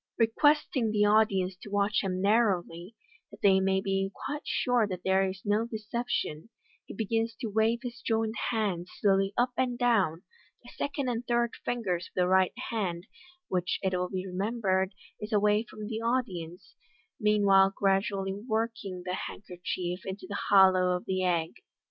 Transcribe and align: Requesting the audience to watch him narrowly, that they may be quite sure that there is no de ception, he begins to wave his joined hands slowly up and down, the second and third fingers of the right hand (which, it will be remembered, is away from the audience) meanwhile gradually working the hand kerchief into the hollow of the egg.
Requesting 0.17 0.89
the 0.89 1.05
audience 1.05 1.55
to 1.57 1.69
watch 1.69 2.01
him 2.01 2.23
narrowly, 2.23 2.95
that 3.29 3.43
they 3.43 3.59
may 3.59 3.81
be 3.81 4.09
quite 4.25 4.41
sure 4.47 4.87
that 4.87 5.03
there 5.03 5.29
is 5.29 5.43
no 5.45 5.67
de 5.67 5.77
ception, 5.77 6.49
he 6.87 6.95
begins 6.95 7.35
to 7.35 7.51
wave 7.51 7.81
his 7.83 8.01
joined 8.01 8.33
hands 8.49 8.89
slowly 8.97 9.31
up 9.37 9.51
and 9.55 9.77
down, 9.77 10.23
the 10.63 10.71
second 10.75 11.07
and 11.07 11.27
third 11.27 11.51
fingers 11.65 12.07
of 12.07 12.15
the 12.15 12.27
right 12.27 12.53
hand 12.71 13.05
(which, 13.47 13.77
it 13.83 13.93
will 13.93 14.09
be 14.09 14.25
remembered, 14.25 14.95
is 15.19 15.31
away 15.31 15.63
from 15.69 15.85
the 15.85 16.01
audience) 16.01 16.73
meanwhile 17.19 17.69
gradually 17.77 18.33
working 18.33 19.03
the 19.05 19.13
hand 19.13 19.43
kerchief 19.47 20.03
into 20.03 20.25
the 20.27 20.39
hollow 20.49 20.95
of 20.95 21.05
the 21.05 21.23
egg. 21.23 21.51